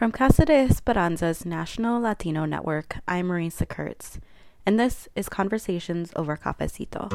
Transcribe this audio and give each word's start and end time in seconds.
From 0.00 0.12
Casa 0.12 0.46
de 0.46 0.54
Esperanza's 0.54 1.44
National 1.44 2.00
Latino 2.00 2.46
Network, 2.46 3.00
I'm 3.06 3.28
Marisa 3.28 3.68
Kurtz, 3.68 4.18
and 4.64 4.80
this 4.80 5.10
is 5.14 5.28
Conversations 5.28 6.10
over 6.16 6.38
Cafecito. 6.38 7.12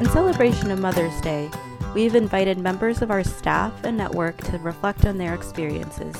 In 0.00 0.08
celebration 0.08 0.70
of 0.70 0.80
Mother's 0.80 1.20
Day, 1.20 1.50
we've 1.94 2.14
invited 2.14 2.56
members 2.56 3.02
of 3.02 3.10
our 3.10 3.22
staff 3.22 3.84
and 3.84 3.98
network 3.98 4.38
to 4.44 4.56
reflect 4.60 5.04
on 5.04 5.18
their 5.18 5.34
experiences 5.34 6.16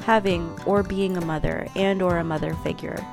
having 0.00 0.58
or 0.64 0.82
being 0.82 1.18
a 1.18 1.24
mother 1.26 1.68
and 1.76 2.00
or 2.00 2.16
a 2.16 2.24
mother 2.24 2.54
figure 2.64 3.06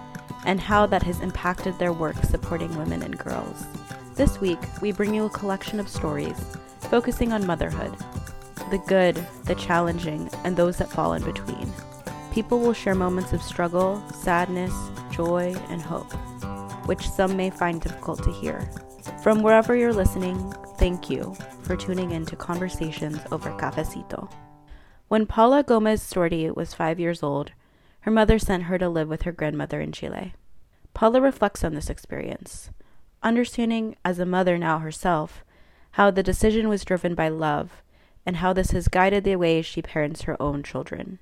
and 0.46 0.62
how 0.62 0.86
that 0.86 1.04
has 1.04 1.20
impacted 1.20 1.78
their 1.80 1.92
work 1.92 2.16
supporting 2.24 2.74
women 2.78 3.04
and 3.04 3.20
girls. 3.20 3.66
This 4.16 4.40
week, 4.40 4.60
we 4.82 4.94
bring 4.94 5.14
you 5.14 5.26
a 5.26 5.30
collection 5.30 5.82
of 5.82 5.90
stories 5.90 6.40
focusing 6.88 7.34
on 7.34 7.46
motherhood 7.46 7.96
the 8.74 8.78
good, 8.80 9.24
the 9.46 9.54
challenging, 9.54 10.28
and 10.44 10.58
those 10.58 10.78
that 10.78 10.90
fall 10.90 11.14
in 11.14 11.24
between. 11.24 11.72
People 12.34 12.60
will 12.60 12.74
share 12.74 12.96
moments 12.96 13.32
of 13.32 13.44
struggle, 13.44 14.04
sadness, 14.10 14.74
joy, 15.12 15.54
and 15.70 15.80
hope, 15.80 16.12
which 16.88 17.08
some 17.08 17.38
may 17.38 17.52
find 17.52 17.82
difficult 17.82 18.24
to 18.24 18.32
hear. 18.32 18.68
From 19.22 19.44
wherever 19.44 19.76
you're 19.76 19.94
listening, 19.94 20.52
thank 20.80 21.08
you 21.08 21.36
for 21.62 21.76
tuning 21.76 22.12
in 22.12 22.26
to 22.26 22.36
Conversations 22.36 23.20
over 23.32 23.52
Cafecito. 23.52 24.32
When 25.08 25.28
Paula 25.28 25.62
Gomez 25.62 26.02
Stordy 26.02 26.54
was 26.56 26.74
five 26.74 27.00
years 27.00 27.22
old, 27.22 27.52
her 28.02 28.12
mother 28.12 28.40
sent 28.40 28.64
her 28.64 28.80
to 28.80 28.90
live 28.90 29.08
with 29.08 29.22
her 29.22 29.32
grandmother 29.32 29.80
in 29.80 29.92
Chile. 29.92 30.34
Paula 30.96 31.22
reflects 31.22 31.64
on 31.64 31.76
this 31.76 31.92
experience, 31.92 32.72
understanding 33.22 33.96
as 34.04 34.18
a 34.18 34.26
mother 34.26 34.58
now 34.58 34.80
herself 34.80 35.46
how 35.94 36.10
the 36.10 36.24
decision 36.24 36.68
was 36.68 36.84
driven 36.84 37.14
by 37.14 37.30
love 37.30 37.84
and 38.26 38.38
how 38.38 38.52
this 38.52 38.72
has 38.72 38.88
guided 38.88 39.24
the 39.24 39.36
way 39.36 39.62
she 39.62 39.82
parents 39.82 40.24
her 40.24 40.42
own 40.42 40.64
children. 40.64 41.20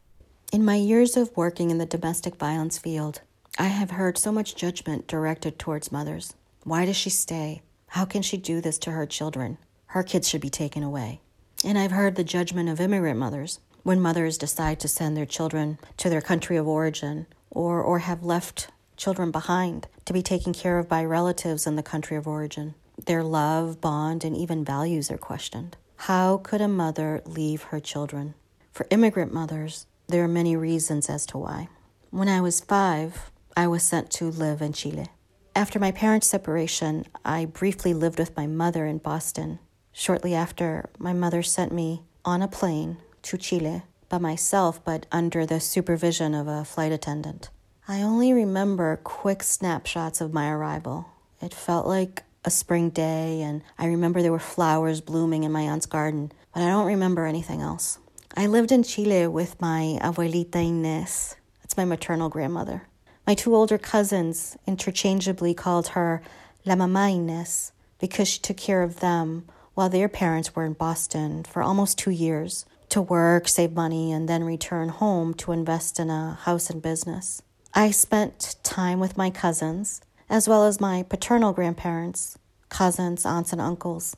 In 0.53 0.63
my 0.63 0.75
years 0.75 1.17
of 1.17 1.35
working 1.35 1.71
in 1.71 1.77
the 1.77 1.85
domestic 1.85 2.35
violence 2.35 2.77
field, 2.77 3.21
I 3.59 3.65
have 3.65 3.91
heard 3.91 4.17
so 4.17 4.31
much 4.31 4.55
judgment 4.55 5.07
directed 5.07 5.59
towards 5.59 5.91
mothers. 5.91 6.35
Why 6.63 6.85
does 6.85 6.95
she 6.95 7.09
stay? 7.09 7.63
How 7.87 8.05
can 8.05 8.21
she 8.21 8.37
do 8.37 8.61
this 8.61 8.77
to 8.79 8.91
her 8.91 9.05
children? 9.05 9.57
Her 9.87 10.03
kids 10.03 10.29
should 10.29 10.41
be 10.41 10.49
taken 10.49 10.83
away. 10.83 11.19
And 11.65 11.77
I've 11.77 11.91
heard 11.91 12.15
the 12.15 12.23
judgment 12.23 12.69
of 12.69 12.79
immigrant 12.79 13.19
mothers 13.19 13.59
when 13.83 13.99
mothers 13.99 14.37
decide 14.37 14.79
to 14.79 14.87
send 14.87 15.17
their 15.17 15.25
children 15.25 15.79
to 15.97 16.09
their 16.09 16.21
country 16.21 16.55
of 16.55 16.67
origin 16.67 17.25
or, 17.49 17.81
or 17.81 17.99
have 17.99 18.23
left 18.23 18.69
children 18.95 19.31
behind 19.31 19.87
to 20.05 20.13
be 20.13 20.21
taken 20.21 20.53
care 20.53 20.79
of 20.79 20.87
by 20.87 21.03
relatives 21.03 21.67
in 21.67 21.75
the 21.75 21.83
country 21.83 22.15
of 22.15 22.25
origin. 22.25 22.73
Their 23.05 23.23
love, 23.23 23.81
bond, 23.81 24.23
and 24.23 24.35
even 24.35 24.63
values 24.63 25.09
are 25.09 25.17
questioned. 25.17 25.77
How 25.95 26.37
could 26.37 26.61
a 26.61 26.67
mother 26.67 27.21
leave 27.25 27.63
her 27.63 27.79
children? 27.79 28.35
For 28.71 28.87
immigrant 28.89 29.33
mothers, 29.33 29.85
there 30.07 30.23
are 30.23 30.27
many 30.27 30.55
reasons 30.55 31.09
as 31.09 31.25
to 31.27 31.37
why. 31.37 31.69
When 32.09 32.27
I 32.27 32.41
was 32.41 32.59
five, 32.59 33.31
I 33.55 33.67
was 33.67 33.83
sent 33.83 34.11
to 34.11 34.25
live 34.25 34.61
in 34.61 34.73
Chile. 34.73 35.07
After 35.55 35.79
my 35.79 35.91
parents' 35.91 36.27
separation, 36.27 37.05
I 37.25 37.45
briefly 37.45 37.93
lived 37.93 38.19
with 38.19 38.35
my 38.37 38.47
mother 38.47 38.85
in 38.85 38.99
Boston. 38.99 39.59
Shortly 39.91 40.33
after, 40.33 40.89
my 40.97 41.13
mother 41.13 41.43
sent 41.43 41.71
me 41.71 42.03
on 42.23 42.41
a 42.41 42.47
plane 42.47 42.97
to 43.23 43.37
Chile 43.37 43.83
by 44.09 44.17
myself, 44.17 44.83
but 44.83 45.05
under 45.11 45.45
the 45.45 45.59
supervision 45.59 46.33
of 46.33 46.47
a 46.47 46.63
flight 46.63 46.91
attendant. 46.91 47.49
I 47.87 48.01
only 48.01 48.31
remember 48.31 48.99
quick 49.03 49.43
snapshots 49.43 50.21
of 50.21 50.33
my 50.33 50.49
arrival. 50.49 51.07
It 51.41 51.53
felt 51.53 51.87
like 51.87 52.23
a 52.43 52.49
spring 52.49 52.89
day, 52.89 53.41
and 53.41 53.61
I 53.77 53.85
remember 53.85 54.21
there 54.21 54.31
were 54.31 54.39
flowers 54.39 55.01
blooming 55.01 55.43
in 55.43 55.51
my 55.51 55.61
aunt's 55.61 55.85
garden, 55.85 56.31
but 56.53 56.63
I 56.63 56.67
don't 56.67 56.87
remember 56.87 57.25
anything 57.25 57.61
else. 57.61 57.99
I 58.35 58.47
lived 58.47 58.71
in 58.71 58.83
Chile 58.83 59.27
with 59.27 59.59
my 59.61 59.99
abuelita 60.01 60.51
Inés. 60.51 61.35
That's 61.61 61.77
my 61.77 61.85
maternal 61.85 62.29
grandmother. 62.29 62.87
My 63.27 63.35
two 63.35 63.55
older 63.55 63.77
cousins 63.77 64.57
interchangeably 64.65 65.53
called 65.53 65.89
her 65.89 66.21
La 66.65 66.75
Mamá 66.75 67.13
Inés 67.13 67.71
because 67.99 68.27
she 68.27 68.39
took 68.39 68.57
care 68.57 68.83
of 68.83 68.99
them 68.99 69.45
while 69.73 69.89
their 69.89 70.09
parents 70.09 70.55
were 70.55 70.65
in 70.65 70.73
Boston 70.73 71.43
for 71.43 71.61
almost 71.61 71.97
two 71.97 72.11
years 72.11 72.65
to 72.89 73.01
work, 73.01 73.47
save 73.47 73.73
money, 73.73 74.11
and 74.11 74.27
then 74.27 74.43
return 74.43 74.89
home 74.89 75.33
to 75.35 75.51
invest 75.51 75.99
in 75.99 76.09
a 76.09 76.37
house 76.41 76.69
and 76.69 76.81
business. 76.81 77.41
I 77.73 77.91
spent 77.91 78.55
time 78.63 78.99
with 78.99 79.15
my 79.15 79.29
cousins, 79.29 80.01
as 80.31 80.47
well 80.47 80.65
as 80.65 80.79
my 80.79 81.03
paternal 81.03 81.51
grandparents, 81.51 82.39
cousins, 82.69 83.25
aunts, 83.25 83.51
and 83.51 83.59
uncles. 83.59 84.15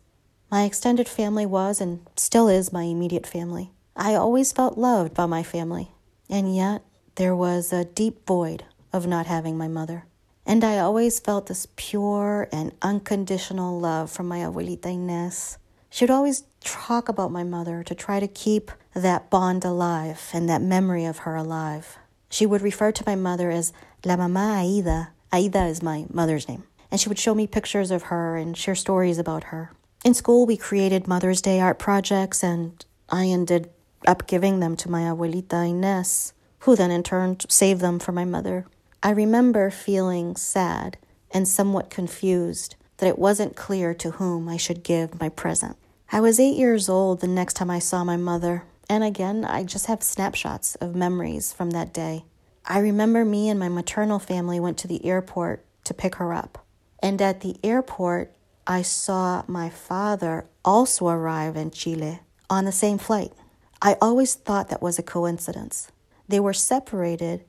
My 0.52 0.64
extended 0.64 1.10
family 1.10 1.48
was 1.48 1.82
and 1.82 2.08
still 2.16 2.48
is 2.48 2.72
my 2.72 2.84
immediate 2.84 3.26
family. 3.26 3.72
I 3.96 4.14
always 4.14 4.52
felt 4.52 4.78
loved 4.78 5.16
by 5.16 5.26
my 5.26 5.42
family, 5.42 5.90
and 6.30 6.56
yet 6.56 6.84
there 7.16 7.36
was 7.36 7.74
a 7.74 7.86
deep 7.86 8.28
void 8.28 8.64
of 8.94 9.08
not 9.08 9.26
having 9.26 9.58
my 9.58 9.68
mother. 9.68 10.06
And 10.46 10.64
I 10.64 10.78
always 10.78 11.20
felt 11.20 11.48
this 11.48 11.68
pure 11.76 12.48
and 12.52 12.74
unconditional 12.84 13.80
love 13.80 14.12
from 14.12 14.28
my 14.28 14.40
abuelita 14.40 14.82
Inés. 14.82 15.58
She 15.90 16.04
would 16.04 16.12
always 16.12 16.44
talk 16.60 17.10
about 17.10 17.32
my 17.32 17.44
mother 17.44 17.82
to 17.84 17.96
try 17.96 18.20
to 18.20 18.28
keep 18.28 18.70
that 18.94 19.32
bond 19.32 19.66
alive 19.66 20.30
and 20.32 20.48
that 20.48 20.62
memory 20.62 21.06
of 21.06 21.20
her 21.20 21.36
alive. 21.36 21.98
She 22.30 22.46
would 22.46 22.62
refer 22.62 22.92
to 22.92 23.04
my 23.08 23.16
mother 23.16 23.50
as 23.50 23.74
La 24.06 24.16
Mamá 24.16 24.62
Aida. 24.62 25.10
Aida 25.34 25.66
is 25.66 25.82
my 25.82 26.06
mother's 26.10 26.48
name. 26.48 26.64
And 26.92 27.02
she 27.02 27.10
would 27.10 27.18
show 27.18 27.34
me 27.34 27.48
pictures 27.48 27.90
of 27.90 28.04
her 28.04 28.38
and 28.38 28.56
share 28.56 28.76
stories 28.76 29.18
about 29.18 29.46
her. 29.46 29.72
In 30.06 30.14
school, 30.14 30.46
we 30.46 30.58
created 30.58 31.08
Mother's 31.08 31.42
Day 31.42 31.60
art 31.60 31.80
projects, 31.80 32.44
and 32.44 32.86
I 33.10 33.26
ended 33.26 33.72
up 34.06 34.28
giving 34.28 34.60
them 34.60 34.76
to 34.78 34.92
my 34.92 35.02
abuelita 35.02 35.48
Inés, 35.50 36.34
who 36.60 36.76
then 36.76 36.92
in 36.92 37.02
turn 37.02 37.38
saved 37.50 37.82
them 37.82 37.98
for 37.98 38.12
my 38.12 38.26
mother. 38.26 38.68
I 39.02 39.10
remember 39.10 39.72
feeling 39.72 40.36
sad 40.36 40.98
and 41.32 41.48
somewhat 41.48 41.90
confused 41.90 42.76
that 42.98 43.08
it 43.08 43.18
wasn't 43.18 43.56
clear 43.56 43.94
to 43.96 44.12
whom 44.12 44.48
I 44.48 44.58
should 44.58 44.84
give 44.84 45.20
my 45.20 45.30
present. 45.30 45.78
I 46.12 46.22
was 46.22 46.40
eight 46.40 46.58
years 46.58 46.90
old 46.90 47.22
the 47.22 47.28
next 47.28 47.56
time 47.56 47.72
I 47.72 47.80
saw 47.80 48.04
my 48.04 48.18
mother, 48.18 48.66
and 48.88 49.04
again, 49.04 49.46
I 49.46 49.64
just 49.64 49.88
have 49.88 50.04
snapshots 50.04 50.76
of 50.76 50.96
memories 50.96 51.52
from 51.52 51.72
that 51.72 51.92
day. 51.92 52.26
I 52.66 52.80
remember 52.80 53.26
me 53.26 53.50
and 53.50 53.60
my 53.60 53.70
maternal 53.70 54.20
family 54.20 54.60
went 54.60 54.78
to 54.80 54.88
the 54.88 55.06
airport 55.06 55.66
to 55.84 55.94
pick 55.94 56.16
her 56.16 56.34
up. 56.34 56.66
And 57.02 57.22
at 57.22 57.42
the 57.42 57.58
airport, 57.64 58.34
I 58.66 58.82
saw 58.82 59.44
my 59.48 59.70
father 59.70 60.46
also 60.64 61.08
arrive 61.10 61.58
in 61.58 61.72
Chile 61.72 62.22
on 62.50 62.64
the 62.64 62.72
same 62.72 62.98
flight. 62.98 63.34
I 63.82 63.98
always 64.02 64.36
thought 64.36 64.70
that 64.70 64.82
was 64.82 64.98
a 64.98 65.04
coincidence. 65.04 65.92
They 66.30 66.40
were 66.40 66.54
separated, 66.54 67.44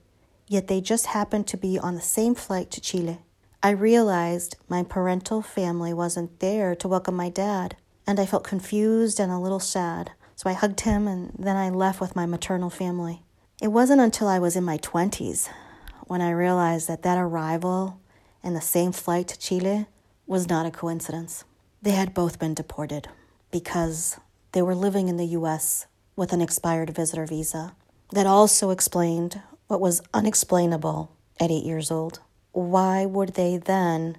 yet 0.49 0.67
they 0.67 0.81
just 0.81 1.07
happened 1.07 1.47
to 1.47 1.57
be 1.57 1.79
on 1.79 1.95
the 1.95 2.01
same 2.01 2.35
flight 2.35 2.69
to 2.71 2.81
Chile. 2.81 3.19
I 3.63 3.69
realized 3.69 4.57
my 4.67 4.83
parental 4.83 5.41
family 5.41 5.93
wasn't 5.93 6.39
there 6.39 6.75
to 6.75 6.87
welcome 6.87 7.15
my 7.15 7.29
dad 7.29 7.77
and 8.05 8.19
I 8.19 8.25
felt 8.25 8.43
confused 8.43 9.19
and 9.19 9.31
a 9.31 9.39
little 9.39 9.59
sad. 9.59 10.11
So 10.35 10.49
I 10.49 10.53
hugged 10.53 10.81
him 10.81 11.07
and 11.07 11.31
then 11.39 11.55
I 11.55 11.69
left 11.69 12.01
with 12.01 12.15
my 12.15 12.25
maternal 12.25 12.69
family. 12.69 13.23
It 13.61 13.69
wasn't 13.69 14.01
until 14.01 14.27
I 14.27 14.37
was 14.37 14.57
in 14.57 14.65
my 14.65 14.77
20s 14.79 15.47
when 16.07 16.19
I 16.19 16.31
realized 16.31 16.89
that 16.89 17.03
that 17.03 17.17
arrival 17.17 18.01
and 18.43 18.53
the 18.53 18.59
same 18.59 18.91
flight 18.91 19.29
to 19.29 19.39
Chile 19.39 19.87
was 20.27 20.49
not 20.49 20.65
a 20.65 20.71
coincidence. 20.71 21.45
They 21.81 21.91
had 21.91 22.13
both 22.13 22.37
been 22.37 22.53
deported 22.53 23.07
because 23.51 24.19
they 24.51 24.61
were 24.61 24.75
living 24.75 25.07
in 25.07 25.15
the 25.15 25.27
US 25.27 25.85
with 26.17 26.33
an 26.33 26.41
expired 26.41 26.89
visitor 26.89 27.25
visa. 27.25 27.73
That 28.11 28.27
also 28.27 28.71
explained 28.71 29.41
what 29.67 29.79
was 29.79 30.01
unexplainable 30.13 31.15
at 31.39 31.49
eight 31.49 31.63
years 31.63 31.89
old. 31.89 32.19
Why 32.51 33.05
would 33.05 33.35
they 33.35 33.55
then 33.55 34.17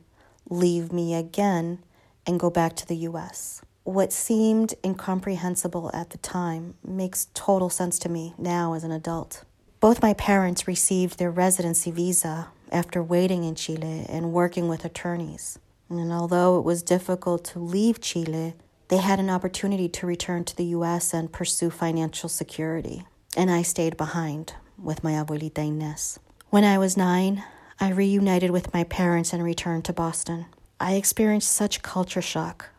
leave 0.49 0.95
me 0.95 1.15
again 1.15 1.81
and 2.27 2.41
go 2.41 2.49
back 2.49 2.75
to 2.77 2.87
the 2.87 2.97
US? 3.09 3.61
What 3.87 4.13
seemed 4.13 4.75
incomprehensible 4.85 5.91
at 5.95 6.11
the 6.11 6.19
time 6.19 6.75
makes 6.85 7.29
total 7.35 7.71
sense 7.71 8.01
to 8.01 8.09
me 8.09 8.35
now 8.37 8.73
as 8.73 8.83
an 8.83 8.91
adult. 8.91 9.45
Both 9.79 10.03
my 10.03 10.13
parents 10.15 10.67
received 10.67 11.19
their 11.19 11.31
residency 11.31 11.93
visa 11.93 12.49
after 12.73 13.01
waiting 13.01 13.45
in 13.45 13.55
Chile 13.55 14.05
and 14.09 14.33
working 14.33 14.67
with 14.67 14.85
attorneys. 14.85 15.61
And 15.89 16.13
although 16.13 16.59
it 16.59 16.65
was 16.65 16.83
difficult 16.83 17.45
to 17.45 17.61
leave 17.61 18.01
Chile, 18.01 18.55
they 18.89 18.97
had 18.97 19.21
an 19.21 19.31
opportunity 19.31 19.89
to 19.91 20.07
return 20.07 20.43
to 20.45 20.57
the 20.57 20.65
US 20.65 21.15
and 21.15 21.33
pursue 21.33 21.71
financial 21.71 22.29
security. 22.29 23.05
And 23.37 23.53
I 23.53 23.63
stayed 23.63 23.97
behind 23.97 24.55
with 24.77 25.05
my 25.05 25.13
abuelita 25.13 25.53
Inés. 25.55 26.19
When 26.51 26.65
I 26.65 26.77
was 26.79 26.97
nine, 26.97 27.45
I 27.79 27.91
reunited 27.91 28.51
with 28.51 28.75
my 28.75 28.83
parents 28.83 29.33
and 29.33 29.45
returned 29.45 29.85
to 29.85 29.93
Boston. 29.93 30.47
I 30.81 30.95
experienced 30.95 31.53
such 31.53 31.83
culture 31.83 32.23
shock 32.23 32.71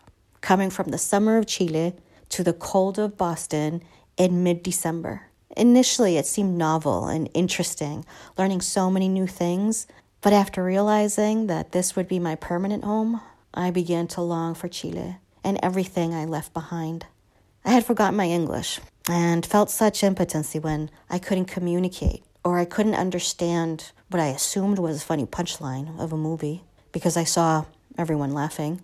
coming 0.47 0.69
from 0.69 0.88
the 0.91 0.97
summer 0.97 1.38
of 1.38 1.45
Chile 1.45 1.94
to 2.29 2.41
the 2.41 2.53
cold 2.53 2.97
of 2.97 3.17
Boston 3.17 3.83
in 4.15 4.44
mid 4.44 4.63
December. 4.63 5.23
Initially, 5.57 6.15
it 6.15 6.25
seemed 6.25 6.57
novel 6.57 7.07
and 7.07 7.29
interesting, 7.33 8.05
learning 8.38 8.61
so 8.61 8.89
many 8.89 9.09
new 9.09 9.27
things, 9.27 9.88
but 10.21 10.31
after 10.31 10.63
realizing 10.63 11.47
that 11.47 11.73
this 11.73 11.97
would 11.97 12.07
be 12.07 12.17
my 12.17 12.35
permanent 12.35 12.85
home, 12.85 13.19
I 13.53 13.71
began 13.71 14.07
to 14.07 14.21
long 14.21 14.55
for 14.55 14.69
Chile 14.69 15.17
and 15.44 15.59
everything 15.61 16.13
I 16.13 16.23
left 16.23 16.53
behind. 16.53 17.05
I 17.65 17.71
had 17.71 17.85
forgotten 17.85 18.15
my 18.15 18.27
English 18.27 18.79
and 19.09 19.45
felt 19.45 19.69
such 19.69 20.01
impotency 20.01 20.59
when 20.59 20.89
I 21.09 21.19
couldn't 21.19 21.51
communicate 21.51 22.23
or 22.45 22.57
I 22.57 22.63
couldn't 22.63 22.95
understand 22.95 23.91
what 24.09 24.21
I 24.21 24.27
assumed 24.27 24.79
was 24.79 25.01
a 25.01 25.05
funny 25.05 25.25
punchline 25.25 26.00
of 26.00 26.13
a 26.13 26.17
movie 26.17 26.63
because 26.93 27.17
I 27.17 27.25
saw 27.25 27.65
everyone 27.97 28.33
laughing. 28.33 28.79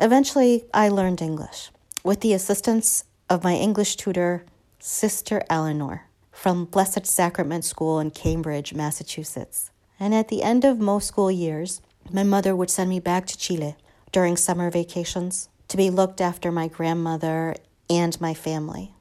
Eventually, 0.00 0.64
I 0.72 0.88
learned 0.88 1.20
English 1.20 1.70
with 2.04 2.20
the 2.20 2.32
assistance 2.32 3.02
of 3.28 3.42
my 3.42 3.54
English 3.54 3.96
tutor, 3.96 4.44
Sister 4.78 5.42
Eleanor, 5.50 6.04
from 6.30 6.66
Blessed 6.66 7.04
Sacrament 7.04 7.64
School 7.64 7.98
in 7.98 8.12
Cambridge, 8.12 8.72
Massachusetts. 8.72 9.72
And 9.98 10.14
at 10.14 10.28
the 10.28 10.44
end 10.44 10.64
of 10.64 10.78
most 10.78 11.08
school 11.08 11.32
years, 11.32 11.80
my 12.12 12.22
mother 12.22 12.54
would 12.54 12.70
send 12.70 12.90
me 12.90 13.00
back 13.00 13.26
to 13.26 13.36
Chile 13.36 13.74
during 14.12 14.36
summer 14.36 14.70
vacations 14.70 15.48
to 15.66 15.76
be 15.76 15.90
looked 15.90 16.20
after 16.20 16.52
my 16.52 16.68
grandmother 16.68 17.56
and 17.90 18.20
my 18.20 18.34
family. 18.34 18.94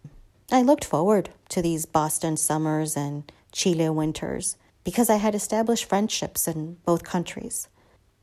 I 0.52 0.64
looked 0.64 0.84
forward 0.84 1.30
to 1.50 1.62
these 1.62 1.86
Boston 1.86 2.38
summers 2.38 2.98
and 2.98 3.32
Chile 3.52 3.90
winters 3.90 4.58
because 4.84 5.12
I 5.12 5.18
had 5.18 5.36
established 5.36 5.86
friendships 5.86 6.48
in 6.48 6.78
both 6.86 7.04
countries. 7.04 7.68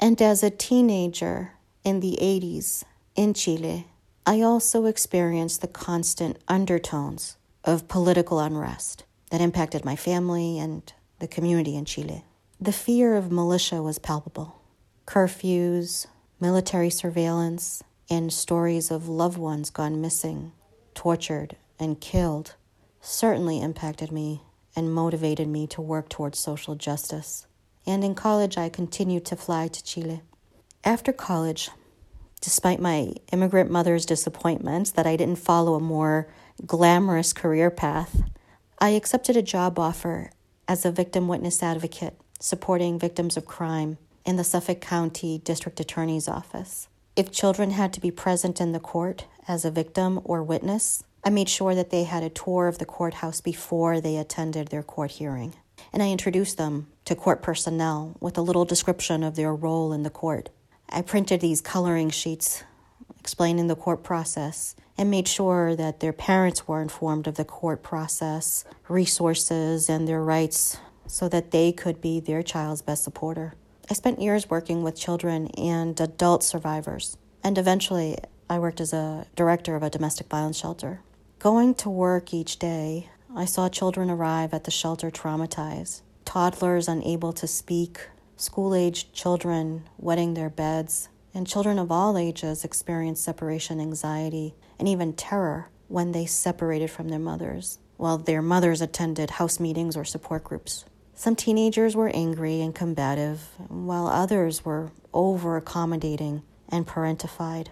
And 0.01 0.21
as 0.21 0.43
a 0.43 0.51
teenager 0.51 1.53
in 1.85 2.01
the 2.01 2.19
80s 2.21 2.83
in 3.15 3.35
Chile, 3.35 3.87
I 4.27 4.41
also 4.41 4.87
experienced 4.87 5.61
the 5.61 5.69
constant 5.69 6.39
undertones 6.49 7.37
of 7.63 7.89
political 7.89 8.41
unrest 8.41 9.05
that 9.31 9.41
impacted 9.43 9.85
my 9.85 9.95
family 9.95 10.59
and 10.59 10.91
the 11.19 11.29
community 11.29 11.77
in 11.77 11.85
Chile. 11.85 12.25
The 12.61 12.73
fear 12.73 13.17
of 13.17 13.31
militia 13.31 13.83
was 13.83 13.99
palpable. 13.99 14.61
Curfews, 15.07 16.07
military 16.41 16.89
surveillance, 16.89 17.83
and 18.09 18.33
stories 18.33 18.91
of 18.91 19.09
loved 19.09 19.39
ones 19.39 19.71
gone 19.71 20.01
missing, 20.01 20.53
tortured, 20.95 21.57
and 21.79 22.01
killed 22.01 22.55
certainly 23.01 23.61
impacted 23.61 24.11
me 24.11 24.43
and 24.75 24.93
motivated 24.93 25.49
me 25.49 25.67
to 25.67 25.83
work 25.83 26.09
towards 26.09 26.39
social 26.39 26.75
justice. 26.75 27.47
And 27.87 28.03
in 28.03 28.15
college, 28.15 28.57
I 28.57 28.71
continued 28.71 29.27
to 29.27 29.37
fly 29.37 29.69
to 29.69 29.85
Chile. 29.85 30.23
After 30.87 31.15
college, 31.15 31.71
despite 32.43 32.79
my 32.79 33.15
immigrant 33.33 33.71
mother's 33.71 34.05
disappointment 34.05 34.93
that 34.97 35.07
I 35.07 35.17
didn't 35.17 35.39
follow 35.39 35.77
a 35.77 35.81
more 35.81 36.29
glamorous 36.67 37.33
career 37.33 37.71
path, 37.71 38.23
I 38.79 38.91
accepted 38.91 39.35
a 39.35 39.41
job 39.41 39.79
offer 39.79 40.31
as 40.69 40.85
a 40.85 40.93
victim 40.93 41.27
witness 41.27 41.63
advocate 41.63 42.21
supporting 42.39 42.99
victims 42.99 43.39
of 43.39 43.47
crime 43.47 43.97
in 44.27 44.37
the 44.37 44.45
Suffolk 44.45 44.83
County 44.83 45.39
District 45.39 45.81
Attorney's 45.81 46.29
Office. 46.29 46.89
If 47.17 47.33
children 47.33 47.71
had 47.71 47.95
to 47.95 48.01
be 48.01 48.11
present 48.11 48.61
in 48.61 48.73
the 48.73 48.81
court 48.81 49.25
as 49.49 49.65
a 49.65 49.71
victim 49.71 50.21
or 50.23 50.43
witness, 50.43 51.03
I 51.25 51.31
made 51.31 51.49
sure 51.49 51.75
that 51.75 51.89
they 51.89 52.05
had 52.05 52.23
a 52.23 52.29
tour 52.29 52.69
of 52.69 52.77
the 52.77 52.85
courthouse 52.85 53.41
before 53.41 54.03
they 54.03 54.19
attended 54.19 54.69
their 54.69 54.83
court 54.83 55.13
hearing. 55.13 55.55
And 55.95 56.03
I 56.03 56.11
introduced 56.11 56.59
them 56.59 56.89
to 57.07 57.15
court 57.15 57.41
personnel 57.41 58.19
with 58.21 58.37
a 58.37 58.43
little 58.43 58.67
description 58.67 59.23
of 59.23 59.35
their 59.35 59.55
role 59.55 59.91
in 59.95 60.03
the 60.03 60.11
court. 60.11 60.51
I 60.89 61.03
printed 61.03 61.41
these 61.41 61.61
coloring 61.61 62.11
sheets 62.11 62.65
explaining 63.19 63.69
the 63.69 63.77
court 63.77 64.03
process 64.03 64.77
and 64.99 65.11
made 65.11 65.27
sure 65.27 65.75
that 65.75 66.01
their 66.01 66.13
parents 66.13 66.69
were 66.69 66.83
informed 66.83 67.27
of 67.27 67.37
the 67.37 67.45
court 67.45 67.83
process, 67.83 68.65
resources, 68.89 69.89
and 69.89 70.07
their 70.07 70.23
rights 70.23 70.79
so 71.07 71.29
that 71.29 71.51
they 71.51 71.73
could 71.73 72.01
be 72.01 72.21
their 72.21 72.43
child's 72.43 72.83
best 72.83 73.03
supporter. 73.03 73.55
I 73.91 73.95
spent 73.95 74.21
years 74.21 74.49
working 74.49 74.83
with 74.83 74.97
children 74.97 75.49
and 75.59 75.99
adult 76.01 76.43
survivors, 76.43 77.17
and 77.43 77.59
eventually 77.59 78.19
I 78.49 78.59
worked 78.59 78.81
as 78.81 78.93
a 78.93 79.27
director 79.37 79.75
of 79.77 79.83
a 79.83 79.91
domestic 79.91 80.29
violence 80.29 80.59
shelter. 80.59 81.01
Going 81.39 81.75
to 81.77 81.91
work 81.91 82.33
each 82.33 82.59
day, 82.59 83.09
I 83.35 83.47
saw 83.47 83.69
children 83.69 84.11
arrive 84.11 84.55
at 84.55 84.65
the 84.65 84.71
shelter 84.71 85.11
traumatized, 85.11 86.03
toddlers 86.25 86.89
unable 86.89 87.33
to 87.33 87.47
speak, 87.47 88.09
school 88.37 88.75
aged 88.75 89.13
children 89.13 89.89
wetting 89.99 90.35
their 90.35 90.51
beds, 90.51 91.09
and 91.33 91.47
children 91.47 91.79
of 91.79 91.91
all 91.91 92.17
ages 92.17 92.65
experience 92.65 93.21
separation 93.21 93.81
anxiety 93.81 94.55
and 94.79 94.89
even 94.89 95.13
terror 95.13 95.69
when 95.89 96.13
they 96.13 96.27
separated 96.27 96.91
from 96.91 97.09
their 97.09 97.19
mothers, 97.19 97.79
while 97.97 98.19
their 98.19 98.43
mothers 98.43 98.81
attended 98.81 99.31
house 99.31 99.61
meetings 99.61 99.97
or 99.97 100.05
support 100.05 100.45
groups. 100.45 100.85
Some 101.15 101.37
teenagers 101.37 101.95
were 101.95 102.09
angry 102.09 102.61
and 102.61 102.75
combative, 102.75 103.51
while 103.69 104.07
others 104.07 104.65
were 104.65 104.91
over 105.13 105.57
accommodating 105.57 106.43
and 106.69 106.87
parentified. 106.87 107.69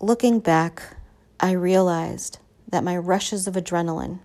Looking 0.00 0.40
back, 0.40 0.96
I 1.38 1.52
realized 1.52 2.38
that 2.68 2.84
my 2.84 2.96
rushes 2.96 3.46
of 3.46 3.54
adrenaline 3.54 4.20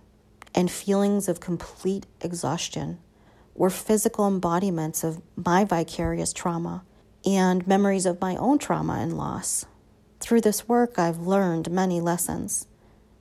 and 0.54 0.70
feelings 0.70 1.28
of 1.28 1.40
complete 1.40 2.06
exhaustion 2.20 2.98
were 3.62 3.70
physical 3.70 4.26
embodiments 4.26 5.04
of 5.04 5.22
my 5.36 5.64
vicarious 5.64 6.32
trauma 6.32 6.82
and 7.24 7.64
memories 7.64 8.04
of 8.04 8.20
my 8.20 8.34
own 8.34 8.58
trauma 8.58 8.94
and 8.94 9.16
loss. 9.16 9.66
Through 10.18 10.40
this 10.40 10.66
work, 10.66 10.98
I've 10.98 11.20
learned 11.20 11.70
many 11.70 12.00
lessons. 12.00 12.66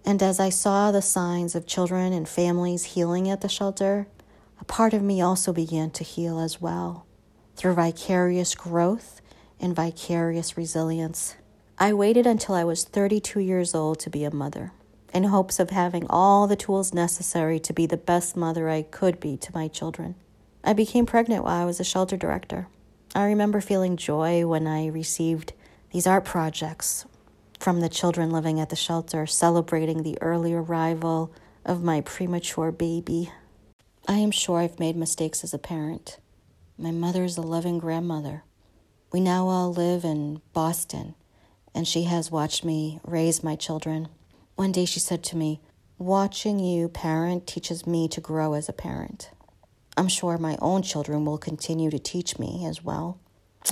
And 0.03 0.23
as 0.23 0.39
I 0.39 0.49
saw 0.49 0.91
the 0.91 1.03
signs 1.03 1.53
of 1.53 1.67
children 1.67 2.11
and 2.11 2.27
families 2.27 2.95
healing 2.95 3.29
at 3.29 3.41
the 3.41 3.47
shelter, 3.47 4.07
a 4.59 4.65
part 4.65 4.95
of 4.95 5.03
me 5.03 5.21
also 5.21 5.53
began 5.53 5.91
to 5.91 6.03
heal 6.03 6.39
as 6.39 6.59
well 6.59 7.05
through 7.55 7.75
vicarious 7.75 8.55
growth 8.55 9.21
and 9.59 9.75
vicarious 9.75 10.57
resilience. 10.57 11.35
I 11.77 11.93
waited 11.93 12.25
until 12.25 12.55
I 12.55 12.63
was 12.63 12.83
32 12.83 13.41
years 13.41 13.75
old 13.75 13.99
to 13.99 14.09
be 14.09 14.23
a 14.23 14.33
mother 14.33 14.71
in 15.13 15.25
hopes 15.25 15.59
of 15.59 15.69
having 15.69 16.07
all 16.09 16.47
the 16.47 16.55
tools 16.55 16.95
necessary 16.95 17.59
to 17.59 17.73
be 17.73 17.85
the 17.85 17.95
best 17.95 18.35
mother 18.35 18.69
I 18.69 18.81
could 18.81 19.19
be 19.19 19.37
to 19.37 19.53
my 19.53 19.67
children. 19.67 20.15
I 20.63 20.73
became 20.73 21.05
pregnant 21.05 21.43
while 21.43 21.61
I 21.61 21.65
was 21.65 21.79
a 21.79 21.83
shelter 21.83 22.17
director. 22.17 22.67
I 23.15 23.25
remember 23.25 23.61
feeling 23.61 23.97
joy 23.97 24.45
when 24.45 24.67
I 24.67 24.87
received 24.87 25.53
these 25.91 26.07
art 26.07 26.23
projects 26.23 27.05
from 27.59 27.79
the 27.79 27.89
children 27.89 28.31
living 28.31 28.59
at 28.59 28.69
the 28.69 28.75
shelter, 28.75 29.25
celebrating 29.25 30.03
the 30.03 30.17
early 30.21 30.53
arrival 30.53 31.33
of 31.65 31.83
my 31.83 32.01
premature 32.01 32.71
baby. 32.71 33.31
I 34.07 34.17
am 34.17 34.31
sure 34.31 34.59
I've 34.59 34.79
made 34.79 34.95
mistakes 34.95 35.43
as 35.43 35.53
a 35.53 35.59
parent. 35.59 36.19
My 36.77 36.91
mother 36.91 37.23
is 37.23 37.37
a 37.37 37.41
loving 37.41 37.77
grandmother. 37.77 38.43
We 39.11 39.19
now 39.19 39.47
all 39.47 39.73
live 39.73 40.03
in 40.03 40.41
Boston, 40.53 41.15
and 41.75 41.87
she 41.87 42.03
has 42.03 42.31
watched 42.31 42.63
me 42.63 42.99
raise 43.03 43.43
my 43.43 43.55
children. 43.55 44.07
One 44.55 44.71
day 44.71 44.85
she 44.85 44.99
said 44.99 45.23
to 45.25 45.37
me, 45.37 45.59
Watching 45.97 46.59
you 46.59 46.87
parent 46.89 47.45
teaches 47.45 47.85
me 47.85 48.07
to 48.07 48.21
grow 48.21 48.53
as 48.53 48.67
a 48.69 48.73
parent. 48.73 49.29
I'm 49.97 50.07
sure 50.07 50.37
my 50.37 50.57
own 50.61 50.83
children 50.83 51.25
will 51.25 51.37
continue 51.37 51.91
to 51.91 51.99
teach 51.99 52.39
me 52.39 52.65
as 52.65 52.83
well. 52.83 53.19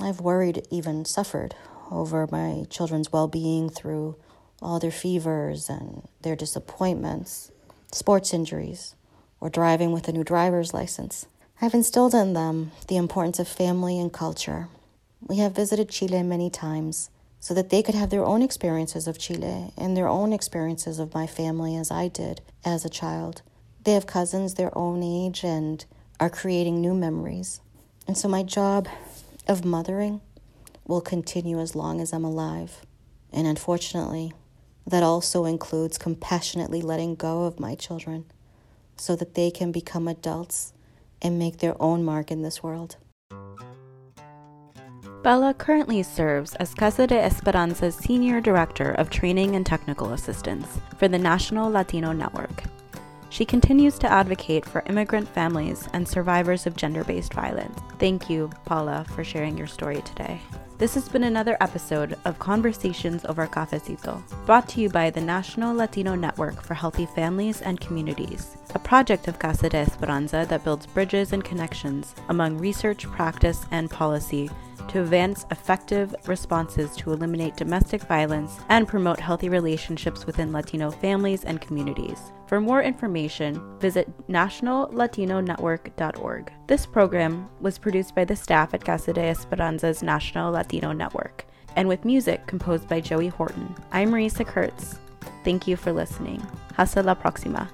I've 0.01 0.19
worried, 0.19 0.67
even 0.69 1.05
suffered, 1.05 1.55
over 1.89 2.27
my 2.29 2.65
children's 2.69 3.11
well 3.11 3.27
being 3.27 3.69
through 3.69 4.15
all 4.61 4.79
their 4.79 4.91
fevers 4.91 5.69
and 5.69 6.07
their 6.21 6.35
disappointments, 6.35 7.51
sports 7.91 8.33
injuries, 8.33 8.95
or 9.39 9.49
driving 9.49 9.91
with 9.91 10.07
a 10.07 10.11
new 10.11 10.23
driver's 10.23 10.73
license. 10.73 11.25
I've 11.61 11.73
instilled 11.73 12.13
in 12.13 12.33
them 12.33 12.71
the 12.87 12.97
importance 12.97 13.39
of 13.39 13.47
family 13.47 13.99
and 13.99 14.11
culture. 14.11 14.67
We 15.21 15.37
have 15.37 15.55
visited 15.55 15.89
Chile 15.89 16.23
many 16.23 16.49
times 16.49 17.09
so 17.39 17.53
that 17.53 17.69
they 17.69 17.81
could 17.81 17.95
have 17.95 18.09
their 18.09 18.25
own 18.25 18.41
experiences 18.41 19.07
of 19.07 19.17
Chile 19.17 19.73
and 19.77 19.95
their 19.95 20.07
own 20.07 20.33
experiences 20.33 20.99
of 20.99 21.13
my 21.13 21.27
family 21.27 21.75
as 21.75 21.89
I 21.89 22.09
did 22.09 22.41
as 22.65 22.83
a 22.83 22.89
child. 22.89 23.41
They 23.83 23.93
have 23.93 24.05
cousins 24.07 24.55
their 24.55 24.77
own 24.77 25.01
age 25.01 25.43
and 25.43 25.85
are 26.19 26.29
creating 26.29 26.81
new 26.81 26.93
memories. 26.93 27.61
And 28.07 28.17
so 28.17 28.27
my 28.27 28.43
job 28.43 28.87
of 29.47 29.63
mothering 29.63 30.21
will 30.87 31.01
continue 31.01 31.59
as 31.59 31.75
long 31.75 32.01
as 32.01 32.11
I'm 32.11 32.25
alive. 32.25 32.85
And 33.31 33.47
unfortunately, 33.47 34.33
that 34.87 35.03
also 35.03 35.45
includes 35.45 35.97
compassionately 35.97 36.81
letting 36.81 37.15
go 37.15 37.43
of 37.43 37.59
my 37.59 37.75
children 37.75 38.25
so 38.97 39.15
that 39.15 39.35
they 39.35 39.51
can 39.51 39.71
become 39.71 40.07
adults 40.07 40.73
and 41.21 41.37
make 41.37 41.59
their 41.59 41.79
own 41.81 42.03
mark 42.03 42.31
in 42.31 42.41
this 42.41 42.63
world. 42.63 42.97
Paula 45.21 45.53
currently 45.53 46.01
serves 46.01 46.55
as 46.55 46.73
Casa 46.73 47.05
de 47.05 47.21
Esperanza's 47.21 47.95
Senior 47.95 48.39
Director 48.39 48.91
of 48.91 49.09
Training 49.09 49.55
and 49.55 49.65
Technical 49.65 50.13
Assistance 50.13 50.79
for 50.97 51.07
the 51.07 51.19
National 51.19 51.69
Latino 51.69 52.13
Network. 52.13 52.63
She 53.29 53.45
continues 53.45 53.99
to 53.99 54.11
advocate 54.11 54.65
for 54.65 54.83
immigrant 54.87 55.29
families 55.29 55.87
and 55.93 56.07
survivors 56.07 56.65
of 56.65 56.75
gender 56.75 57.03
based 57.03 57.33
violence. 57.33 57.79
Thank 57.99 58.29
you, 58.29 58.49
Paula, 58.65 59.05
for 59.15 59.23
sharing 59.23 59.57
your 59.57 59.67
story 59.67 60.01
today. 60.01 60.41
This 60.79 60.95
has 60.95 61.09
been 61.09 61.25
another 61.25 61.57
episode 61.59 62.17
of 62.23 62.39
Conversations 62.39 63.25
over 63.25 63.45
Cafecito, 63.45 64.23
brought 64.45 64.69
to 64.69 64.81
you 64.81 64.89
by 64.89 65.09
the 65.09 65.19
National 65.19 65.75
Latino 65.75 66.15
Network 66.15 66.63
for 66.63 66.73
Healthy 66.73 67.05
Families 67.07 67.61
and 67.61 67.81
Communities, 67.81 68.55
a 68.73 68.79
project 68.79 69.27
of 69.27 69.39
Casa 69.39 69.67
de 69.67 69.75
Esperanza 69.75 70.45
that 70.47 70.63
builds 70.63 70.87
bridges 70.87 71.33
and 71.33 71.43
connections 71.43 72.15
among 72.29 72.57
research, 72.57 73.03
practice, 73.07 73.65
and 73.71 73.89
policy 73.89 74.49
to 74.89 75.01
advance 75.01 75.45
effective 75.51 76.13
responses 76.27 76.95
to 76.97 77.11
eliminate 77.11 77.55
domestic 77.55 78.01
violence 78.03 78.59
and 78.69 78.87
promote 78.87 79.19
healthy 79.19 79.49
relationships 79.49 80.25
within 80.25 80.51
Latino 80.51 80.89
families 80.91 81.43
and 81.43 81.61
communities. 81.61 82.31
For 82.47 82.59
more 82.59 82.81
information, 82.81 83.61
visit 83.79 84.09
nationallatinonetwork.org. 84.27 86.51
This 86.67 86.85
program 86.85 87.49
was 87.61 87.77
produced 87.77 88.15
by 88.15 88.25
the 88.25 88.35
staff 88.35 88.73
at 88.73 88.83
Casa 88.83 89.13
de 89.13 89.21
Esperanza's 89.21 90.03
National 90.03 90.51
Latino 90.51 90.91
Network 90.91 91.45
and 91.75 91.87
with 91.87 92.05
music 92.05 92.47
composed 92.47 92.89
by 92.89 92.99
Joey 92.99 93.27
Horton. 93.27 93.75
I'm 93.91 94.09
Marisa 94.11 94.43
Kurtz. 94.45 94.97
Thank 95.43 95.67
you 95.67 95.77
for 95.77 95.93
listening. 95.93 96.41
Hasta 96.75 97.03
la 97.03 97.13
próxima. 97.15 97.69